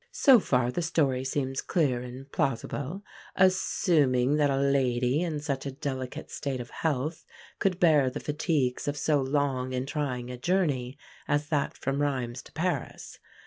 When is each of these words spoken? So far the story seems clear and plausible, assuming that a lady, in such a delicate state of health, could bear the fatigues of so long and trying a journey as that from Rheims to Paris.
So 0.11 0.39
far 0.39 0.71
the 0.71 0.81
story 0.81 1.23
seems 1.23 1.61
clear 1.61 2.01
and 2.01 2.31
plausible, 2.31 3.03
assuming 3.35 4.37
that 4.37 4.49
a 4.49 4.57
lady, 4.57 5.21
in 5.21 5.39
such 5.39 5.67
a 5.67 5.71
delicate 5.71 6.31
state 6.31 6.59
of 6.59 6.71
health, 6.71 7.23
could 7.59 7.79
bear 7.79 8.09
the 8.09 8.19
fatigues 8.19 8.87
of 8.87 8.97
so 8.97 9.21
long 9.21 9.75
and 9.75 9.87
trying 9.87 10.31
a 10.31 10.37
journey 10.37 10.97
as 11.27 11.49
that 11.49 11.77
from 11.77 12.01
Rheims 12.01 12.41
to 12.45 12.51
Paris. 12.51 13.19